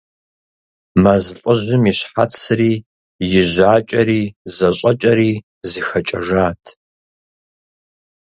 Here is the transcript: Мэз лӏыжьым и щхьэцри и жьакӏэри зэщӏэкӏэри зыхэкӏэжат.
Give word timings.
Мэз 1.03 1.25
лӏыжьым 1.37 1.83
и 1.91 1.93
щхьэцри 1.97 2.73
и 3.39 3.41
жьакӏэри 3.51 4.21
зэщӏэкӏэри 4.55 5.31
зыхэкӏэжат. 5.69 6.63